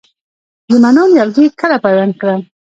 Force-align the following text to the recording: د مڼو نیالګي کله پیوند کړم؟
د 0.69 0.71
مڼو 0.83 1.03
نیالګي 1.11 1.45
کله 1.61 1.75
پیوند 1.85 2.13
کړم؟ 2.19 2.41